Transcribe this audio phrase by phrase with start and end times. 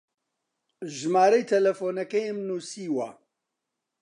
[0.97, 3.09] ژمارەی تەلەفۆنەکەیم نووسیوە.